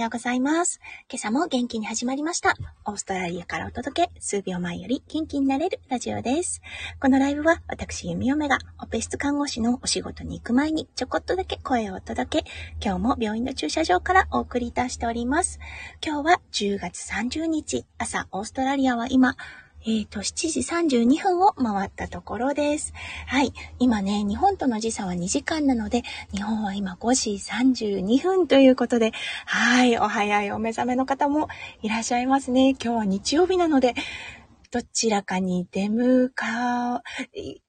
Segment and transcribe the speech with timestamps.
[0.00, 0.78] おはようございます。
[1.10, 2.54] 今朝も元気に始まりました。
[2.84, 6.62] オーストラリアからお届け、数秒前より元気になれるラジオです。
[7.00, 12.50] このライブは私、弓嫁がオペ室看護師のお仕事に行く前にちょこっとだけ声をお届け、
[12.80, 15.58] 今日も病院の駐車場からお送りいたしております。
[16.00, 19.34] 今日は10月30日朝、オーストラリアは今、
[19.86, 22.92] えっ、ー、と、7時32分を回ったところです。
[23.26, 23.52] はい。
[23.78, 26.02] 今ね、日本との時差は2時間なので、
[26.32, 29.12] 日本は今5時32分ということで、
[29.46, 29.96] はい。
[29.98, 31.48] お早いお目覚めの方も
[31.82, 32.70] いらっしゃいますね。
[32.70, 33.94] 今日は日曜日なので、
[34.70, 37.02] どちらかに出向か、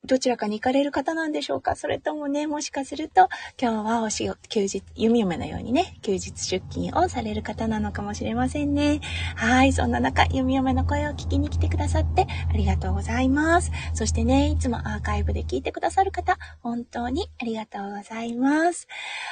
[0.05, 1.75] どちらかに行かれる方なんでしょうか？
[1.75, 3.29] それともね、もしかすると、
[3.61, 8.99] 今日はお仕事、休日、弓嫁のようにね、休日出勤をされる方なのかもしれませんね。
[9.35, 13.71] はい、そんな中、弓嫁の声を聞きに来てくださってありがとうございます。
[13.93, 18.87] そしてね、いつもアーカイブで聞いてくださる方、本当にありがとうございます。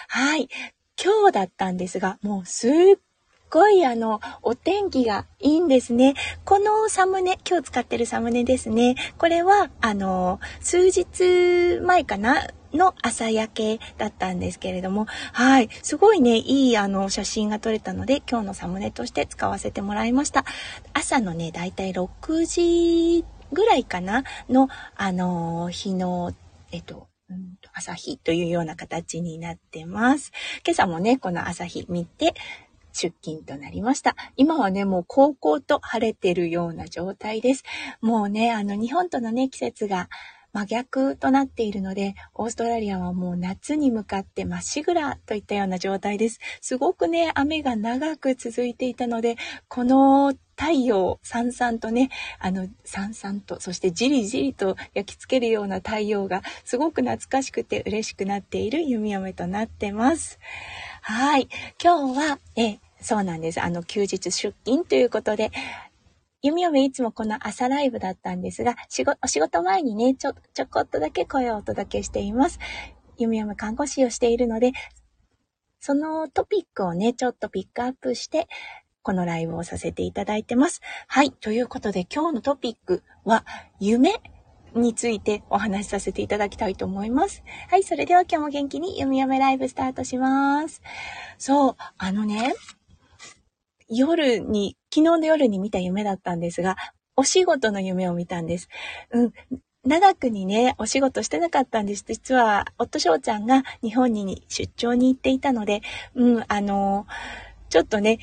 [0.08, 0.48] はい。
[1.00, 2.72] 今日だったんですが、もうすっ
[3.50, 6.14] ごいあの、お天気がいいんですね。
[6.46, 8.96] このサムネ、今日使ってるサムネですね。
[9.18, 12.48] これは、あの、数日前かな？
[12.74, 15.70] の朝焼けだったんですけれども、はい。
[15.82, 20.44] すごいね、いいあの、写真が撮れたので、今日のサムネとして使わせてもらいました。
[20.94, 24.26] 朝のね、だいたい6時ぐらいかな？
[24.50, 26.34] の、あの、日の、
[26.72, 27.08] えっと、
[27.74, 30.34] 朝日というような形になってます。
[30.66, 32.34] 今朝もね、この朝日見て、
[32.98, 34.16] 出勤となりました。
[34.36, 37.64] 今はね、もう高校と晴れてるような状態です。
[38.02, 40.10] もうね、あの日本とのね、季節が
[40.54, 46.40] 真逆となっているので、オーストラリアはもう夏に向かってまっしぐらといったような状態です。
[46.62, 49.36] すごくね、雨が長く続いていたので、
[49.68, 52.10] この太陽、さんさんとね、
[52.40, 60.40] あの、さんさんと、そしてじりじりと焼き付けるような太陽が、すごく懐かしくて嬉しくなっている弓嫁となってます。
[61.04, 61.50] はい。
[61.82, 63.62] 今日は、え、そうなんです。
[63.62, 65.52] あの、休日出勤ということで、
[66.42, 72.60] 弓嫁いつもこの朝ライブだったんですが、仕事、お仕事前にね、ちょ、ちょこっとだけ声をお届けしています。
[73.18, 74.72] 弓嫁看護師をしているので、
[75.80, 78.48] そのトピックをね、ちょっとピックアップして、
[79.02, 80.82] このライブをさせていただいてます。
[81.08, 81.32] はい。
[81.32, 83.46] ということで、今日のトピックは、
[83.80, 84.22] 夢
[84.76, 87.44] についてお話しさせていただきたいと思います。
[87.70, 87.84] はい。
[87.84, 90.82] それでは今日も元気に弓嫁ライブスタートします。
[91.38, 91.76] そう。
[91.98, 92.54] あのね、
[93.90, 96.76] 夜に、昨日の夜に見た夢だったんですが、
[97.16, 98.70] お仕事の夢を見たんです。
[99.12, 99.34] うん。
[99.84, 102.04] 長くにね、お仕事してなかったんです。
[102.06, 105.82] 実は、夫翔ちゃんが日本に出張に行っていたので、
[106.16, 107.08] うん、あの、
[107.70, 108.20] ちょっとね、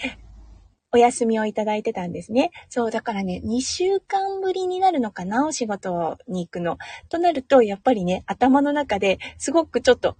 [0.92, 2.52] お休みをいただいてたんですね。
[2.68, 6.78] そう、だからね、2週間ぶりになるのかな、お仕事に行くの。
[7.08, 10.16] となると、やっぱりね、頭の中ですごくちょっと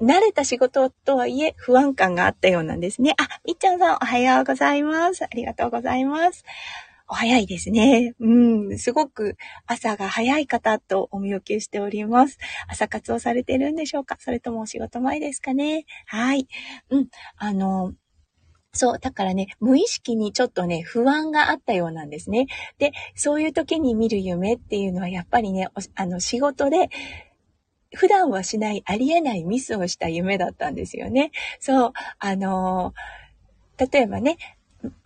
[0.00, 3.14] 慣れた仕事とはいえ不安感があったようなんですね。
[3.18, 5.24] あ、みっちゃんさんおはようございます。
[5.24, 6.44] ありがとうございます。
[7.08, 8.14] お早いですね。
[8.18, 8.28] う
[8.74, 9.36] ん、すごく
[9.66, 12.36] 朝が早い方とお見受けしております。
[12.68, 14.16] 朝活をされてるんでしょうか？
[14.18, 15.84] それともお仕事前ですかね？
[16.06, 16.48] はい。
[16.90, 17.92] うん、あの、
[18.72, 22.46] そう、だからね、無意識にちょっとね、不安があったようなんですね。
[22.78, 26.90] で、そういう時に見る夢っていうのはやっぱりね、あの、仕事で
[27.96, 31.32] 普段はしないありえないミスをした夢だったんですよね。
[31.58, 32.94] そう、あの
[33.78, 34.36] 例えばね、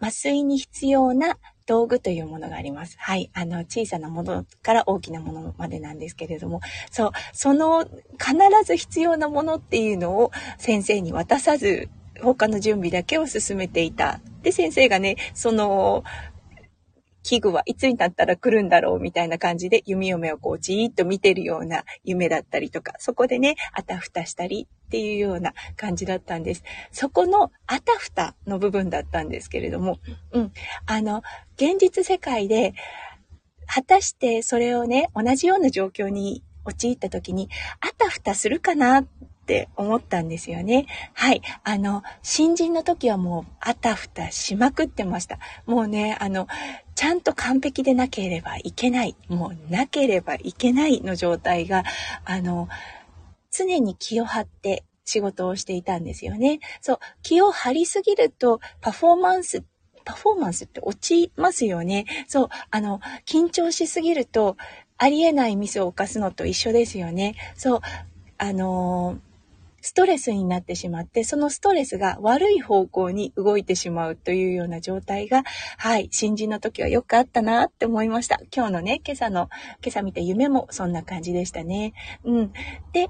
[0.01, 2.97] 麻酔に必要な道具というものがあります。
[2.99, 3.31] はい。
[3.33, 8.34] あの、小さなものから大きなものまでなんですけれども、そう、その必
[8.65, 11.89] ず必要なものっていうのを先生に渡さず、
[12.21, 14.21] 他の準備だけを進めていた。
[14.43, 16.03] で、先生がね、その、
[17.23, 26.65] 器具はいつになったら来るんだろうみたいな感じで弓嫁をこうじーっと見てるような夢だったりとか、そこでね、あたふたしたりっていうような感じだったんです。
[26.93, 29.99] そこのあたふたの部分だったんですけれども、
[30.33, 30.53] うん。
[30.87, 31.23] あの、
[31.57, 32.75] 現実世界で、
[33.73, 37.49] 果たしてそれをね、同じような状況に陥った時に、
[37.81, 39.07] あたふたするかなっ
[39.50, 40.87] って思ったんですよね。
[41.12, 41.43] はい。
[41.65, 45.41] あの、新人の時はもうあたふたしまくってました。
[45.66, 46.47] もうね、あの、
[46.95, 51.83] ちゃんと完璧でなければいけない、もうなければいけないの状態が、
[52.25, 52.69] あの、
[53.51, 56.60] 常に気を張って仕事をしていたんですよね。
[56.80, 59.65] そう、気を張りすぎるとパフォーマンス
[60.04, 62.07] パフォーマンスって落ちますよね。
[62.28, 64.57] そう、あの、緊張しすぎると、
[64.97, 67.34] ありえないミスを犯すのと一緒ですよね。
[67.57, 67.80] そう、
[68.39, 69.29] あのー
[69.80, 75.44] ストレスになってしまって、そのストレスが悪い方向に動いてしまうというような状態が、
[75.78, 78.41] はい、新人の時はよくあったなって思いました。
[78.54, 79.48] 今日のね、今朝の、
[79.82, 81.94] 今朝見た夢もそんな感じでしたね。
[82.24, 82.53] うん。
[82.92, 83.09] で、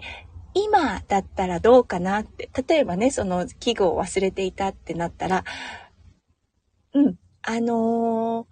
[0.55, 5.45] 今だったらどうかなって、例えばね、その記号を忘れていたってなったら、
[6.93, 8.47] うん、あの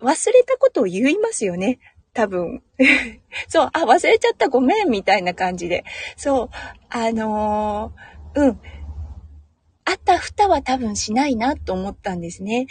[0.00, 1.78] ー、忘れたことを言いますよね。
[2.16, 2.62] 多分。
[3.46, 5.84] そう、あ、忘れちゃった、ごめん、みたいな感じで。
[6.16, 6.50] そう、
[6.88, 8.60] あのー、うん。
[9.84, 12.66] あったふたは多分しないなと思ったんですね。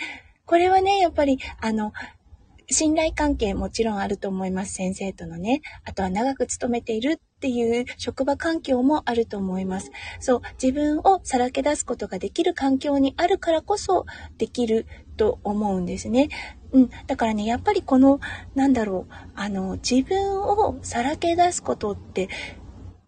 [0.45, 1.94] これはね、やっぱり、あの、
[2.70, 4.74] 信頼関係もちろんあると思います。
[4.74, 5.62] 先生とのね。
[5.84, 9.92] あとは長く勤めているっていう職場環境もあると思います。
[10.20, 14.06] そう、自分をさらけ出すことができる環境にあるからこそ
[14.38, 16.30] できると思うんですね。
[16.72, 16.90] うん。
[17.08, 18.20] だからね、やっぱりこの、
[18.54, 22.30] なんだろう、あの、自分をさらけ出すことって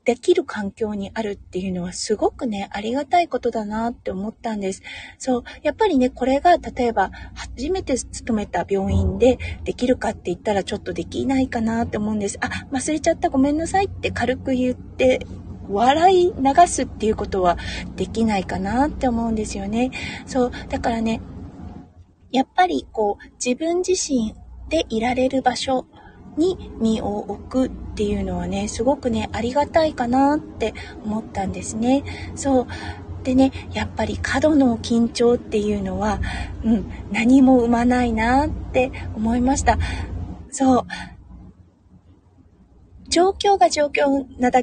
[0.07, 4.81] できる環境にあるっていうのはすごくね、ありがたいことだなって思ったんです。
[5.17, 12.37] そう、やっぱりね、これが例えば初めて勤めた病院でできるかって言ったらちょっとできないかなって思うんです。
[12.39, 15.27] あ、忘れちゃったごめんなさいって軽く言って
[15.67, 17.57] 笑い流すっていうことは
[17.97, 19.91] できないかなって思うんですよね。
[20.25, 21.19] そう、だからね、
[22.31, 24.33] やっぱりこう自分自身
[24.69, 25.85] でいられる場所
[26.37, 30.73] に身を置くっていうのはね、すごくね、ありがたいかなって
[31.03, 32.03] 思ったんですね。
[32.35, 32.67] そう。
[33.23, 36.21] でね、やっぱり過度の緊張っていうのは、
[36.63, 39.77] うん、何も生まないなって思いました。
[40.49, 40.87] そう。
[43.09, 44.61] 状況が状況なだ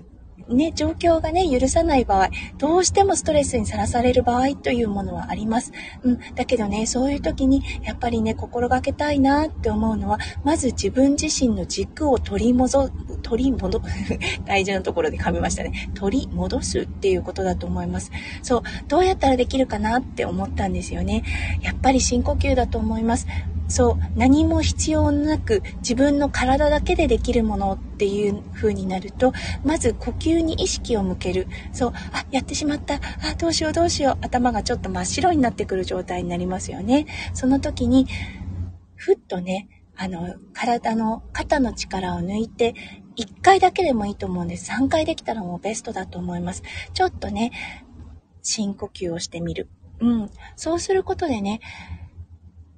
[0.49, 5.73] ね、状況がね、許さない場合、どうしてもストレスにさらされる場合というものはあります。
[6.03, 6.19] うん。
[6.35, 12.91] だけどね、そういう時に、やっぱりね、心がけたいなって思うのは、まず自分自身の軸を取り戻、
[13.23, 13.81] 取り戻、
[14.45, 15.91] 大事なところで噛みましたね。
[15.95, 18.11] 取り戻すっていうことだと思います。
[18.43, 18.63] そう。
[18.89, 21.23] どうやったらできるかなって思ったんですよね。
[21.63, 23.27] やっぱり深呼吸だと思います。
[23.69, 29.33] そう、何も必要なく自分の体だけでできるものっていう風になると、
[29.65, 31.49] まず呼吸に意識を向ける。
[31.73, 32.95] そう、あ、やってしまった。
[32.95, 33.01] あ、
[33.39, 34.25] どうしようどうしよう。
[34.25, 37.07] 頭がちょっと真っ白になってくる状態になりますよね。
[37.33, 38.07] その時に、
[38.97, 42.75] ふっとね、あの、体の肩の力を抜いて、
[43.17, 44.71] 1回だけでもいいと思うんです。
[44.71, 46.63] 3回できたらもうベストだと思います。
[46.93, 47.53] ちょっとね、
[48.43, 49.69] 深呼吸をしてみる。
[50.01, 50.31] うん。
[50.57, 51.61] そうすることでね、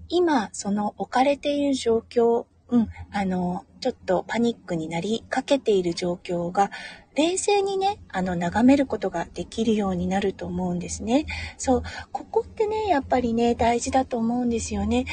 [0.09, 6.71] 今、その置かれている状況、うん、あの、ちょっとパニックになりかけている状況が、
[7.15, 11.27] 冷静にね、あの、眺めることができるようになると思うんですね。
[11.57, 11.83] そう、
[12.13, 15.07] ここってね、やっぱりね、大事だと思うんですよね。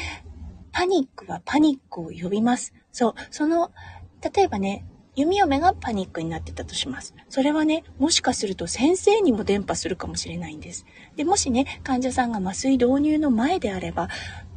[0.72, 2.74] パニックはパニックを呼びます。
[2.92, 3.70] そう、その、
[4.34, 4.84] 例えばね、
[5.16, 7.14] 弓嫁がパニックになってたとします。
[7.28, 10.86] それはね、もしかすると先生にも伝播するかもしれないんです。
[11.14, 14.08] で、もしね、患者さんが麻酔導入の前であれば、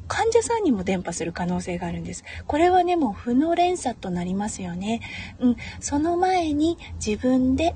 [0.08, 2.24] 患者さんにも伝播する可能性があるんです。
[2.46, 5.02] これはね、もう負の連鎖となりますよね。
[5.40, 7.76] うん、その前に自分で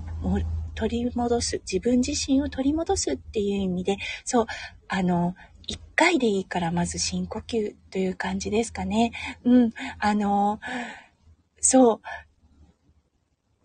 [0.75, 4.45] 取り戻す、自分自身を取り戻すっていう意味で、そう、
[4.87, 5.35] あの、
[5.67, 9.11] 一回でいいからまず深呼吸という感じですかね。
[9.43, 10.59] うん、あの、
[11.59, 12.01] そう、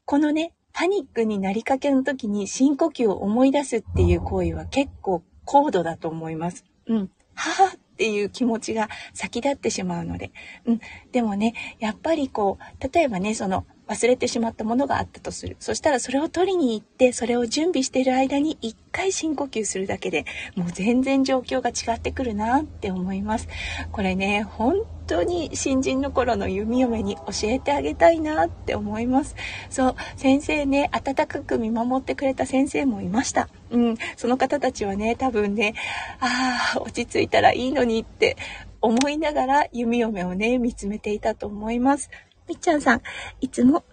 [0.05, 6.65] このね、パニックになりかけの時に深呼吸を思い出すっていう行為は結構高度だと思います。
[6.87, 7.11] うん。
[7.35, 10.31] はぁっていう気持ちが先立ってしまうので。
[10.67, 10.81] うん。
[11.13, 15.57] でもね、やっぱりこう、例えばね、その、忘れてしまったものがあったとする。
[15.61, 20.25] そしたらそれを取りに行って、それを準備している間に一回深呼吸するだけで
[20.57, 23.49] もう全然状況が違ってくるなって思います。
[23.93, 24.77] これね、本
[25.07, 29.37] 当に新人の頃の弓嫁に教えてあげたいなって思います。
[29.71, 33.49] そう、先生ね、温かく見守ってくれた先生もいました。
[33.71, 35.75] うん、その方たちはね、多分ね、
[36.21, 38.37] ああ、落ち着いたらいいのにって
[38.81, 42.11] 思いながら弓嫁をね、見つめていたと思います。
[42.49, 43.03] みっちゃんさん、
[43.41, 43.85] いつも、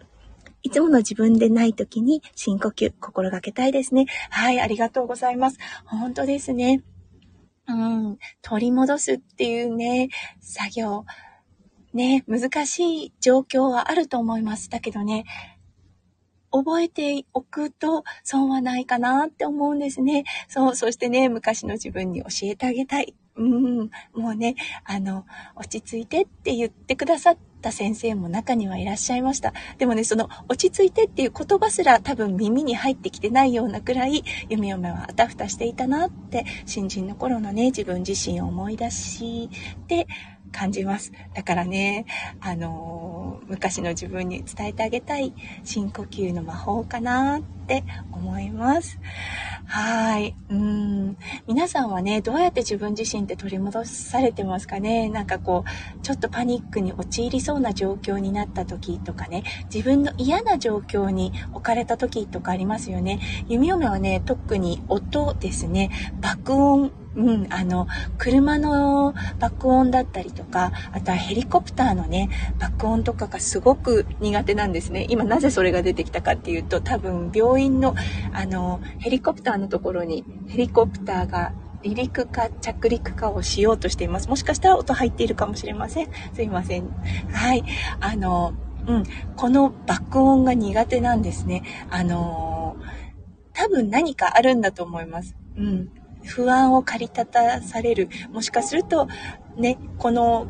[0.62, 4.05] いつもの自分でない時に深呼吸心がけたいですね。
[4.29, 5.57] はい、ありがとうございます。
[5.86, 6.83] 本当ですね。
[7.67, 10.10] うん、取り戻すっていうね、
[10.41, 11.05] 作業、
[11.93, 14.69] ね、難しい状況はあると思います。
[14.69, 15.25] だけどね、
[16.51, 20.24] 覚えておくと損はないかなって思うんですね。
[20.48, 23.15] そう、そしてね、昔の自分に教えてあげたい。
[23.36, 29.53] うん、もうね、あの、落ち着いてって言ってくださった先生も中にはいらっしゃいました。
[29.77, 39.50] でもね、その落ち着いてっていう言葉すら多分耳に入ってきてないようなくらい、弓嫁はあたふたしていたなって、新人の頃のね、自分自身を思い出し
[39.88, 40.08] て、
[40.53, 41.12] 感じます。
[41.33, 42.05] だからね、
[42.39, 45.33] あのー、昔の自分に伝えてあげたい
[45.65, 49.00] 深呼吸の魔法かなって思います。
[49.65, 50.36] はい。
[50.50, 51.17] うん。
[51.48, 55.10] 皆さんはね、どうやって自分自身って取り戻されてますかね？
[55.10, 59.43] なんかこう、ちょっとパニックに陥りそうな状況になった時とかね、
[59.74, 63.19] 自分の嫌な状況に置かれた時とかありますよね。
[63.48, 65.89] 弓嫁はね、特に音ですね、
[66.22, 72.29] 爆音うん、あの、車の爆音だったりとか、あとはヘリコプターのね、
[72.60, 75.05] 爆音とかがすごく苦手なんですね。
[75.10, 77.96] 今なぜそれが出てきたかっていうと、多分病院の、
[78.34, 81.53] あの、ヘリコプターのところに、ヘリコプターが
[81.84, 84.29] 離陸か着陸かをしようとしています。
[84.29, 86.10] もしかしたら音入っているかもしれません。
[86.34, 86.89] すいません。
[87.32, 87.63] はい。
[88.00, 88.53] あの、
[88.88, 89.03] うん、
[89.36, 91.63] この爆音が苦手なんですね。
[91.89, 92.75] あの
[93.53, 95.36] 多分何かあるんだと思います。
[95.58, 95.89] うん。
[96.24, 98.10] 不安を駆り立たされる。
[98.32, 99.08] もしかすると、
[99.58, 100.48] ね、この、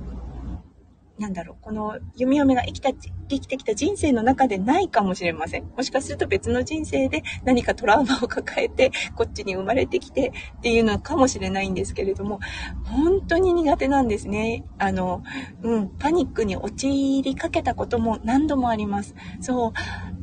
[1.19, 5.71] なんだろう、この弓嫁が生きた、生きてきた人生の中でないかもしれません。
[5.77, 12.39] もしかすると別の人生で何かトラウマを抱えて、こっちに生まれてきてっていうのかもしれないんですけれども、
[12.85, 14.65] 本当に苦手なんですね。
[14.79, 15.23] あの、
[15.61, 19.13] うん、パニックに陥りかけたことも何度もあります。
[19.39, 19.73] そ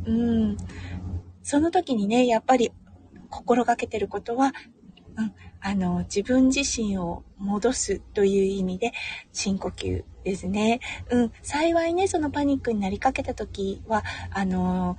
[0.06, 0.56] う、うん、
[1.42, 2.72] その時にね、やっぱり
[3.28, 4.52] 心がけてることは、
[5.20, 8.92] うん、あの、自分自身を戻すという意味で
[9.32, 10.80] 深呼吸ですね。
[11.10, 14.96] うん、幸いね、そのパニックになりかけた時は、あの、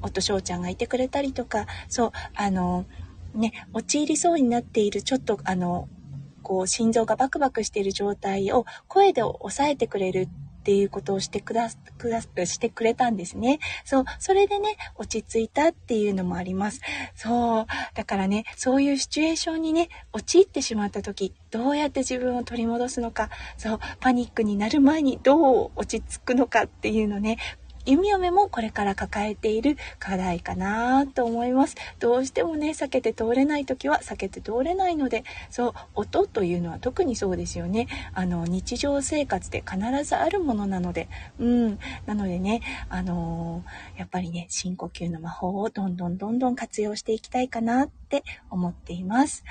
[0.00, 2.86] 夫翔ちゃんがいてくれたりとか、そう、あの、
[3.34, 5.88] ね、陥りそうになっている、ちょっとあの、
[6.42, 10.28] こう、心臓がバクバクしている状態を声で抑えてくれる
[10.64, 11.68] っていうことをしてくだ、
[11.98, 13.60] くだ、してくれたんですね。
[13.84, 16.80] そう、それでね、落ち着いたっていうのもあります。
[17.14, 23.28] そう、だからね、そういうシチュエーションにね、陥ってしまった時、どうやって自分を取り戻すのか、
[23.58, 27.36] そう、パニックになる前にどう落ち着くのかっていうのね、
[27.86, 31.76] 弓嫁もこれから抱えている課題かなと思います。
[31.98, 37.88] どうしてもね、避けて通れない時は避けて通れないので、そう、音というのは特にそうですよね。
[38.14, 41.78] あの、日常生活で必ずあるものなので、うん。
[42.06, 49.44] なのでね、あのー、やっぱりね、深呼吸の魔法をどんどんどんどん活用していきたいかなって思っています。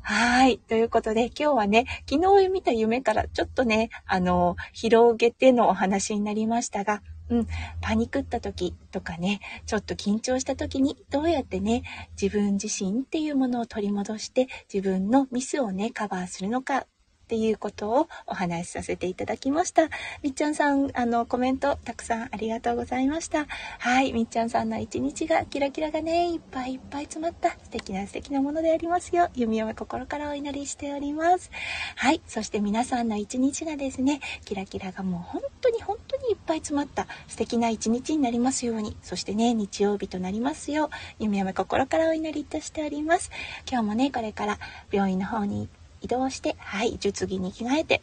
[0.00, 0.58] はい。
[0.58, 7.46] ということで、今日はね、昨日見た夢からちょっとね、あのー、広げてのお話になりましたが、うん、
[7.80, 11.82] パニクった時とかね、ちょっと緊張した時にどうやってね、
[12.20, 16.86] 自分自身っていうものを取り戻して自分のミスをね、カバーするのか
[17.24, 19.88] っていうことをお話しさせていただきました。
[20.22, 23.46] みっちゃんさん、あの、コメントたくさんありがとうございました。
[23.78, 29.30] はい、みっちゃんさんの一日がキラキラがね、いっぱいいっぱい詰まった素敵な素敵なものでありますよ。
[29.34, 31.50] 弓嫁心からお祈りしております。
[31.96, 43.30] はい、そして皆さんの一日がですね、キラキラがもう本当に本当にぱい詰まった素敵な一日になりますように、そしてね、日曜日となりますよう、夢嫁心からお祈りいたしております。
[43.70, 44.58] 今日もね、これから
[44.90, 45.68] 病院の方に
[46.00, 48.02] 移動して、はい、術着に着替えて、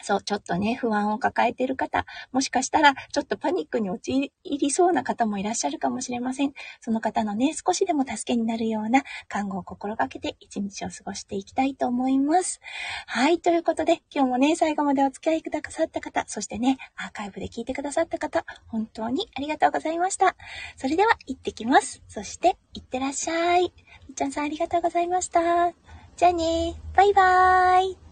[0.00, 6.52] そう、ちょっとね、不安を抱えている方、もしかしたら、ちょっとパニックに陥りそうな方もいらっしゃるかもしれません。
[6.80, 12.60] その方のね、少しでも助けになるような看護を心がけて一日を過ごしていきたいと思います。
[13.06, 20.36] はい、ということで、今日もね、最後までお付き合いくださった方、そしてね、アーカイブで聞いてくださった方、本当にありがとうございました。
[20.76, 22.02] それでは、行ってきます。
[22.08, 23.62] そして、行ってらっしゃい。
[23.62, 25.72] みっちゃんさんありがとうございました。
[26.18, 28.07] じゃあねバイバーイ